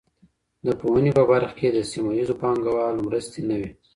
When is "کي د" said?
1.59-1.77